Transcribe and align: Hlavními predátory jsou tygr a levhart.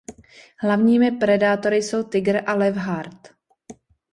Hlavními 0.57 1.11
predátory 1.11 1.75
jsou 1.77 2.03
tygr 2.03 2.43
a 2.45 2.53
levhart. 2.53 3.27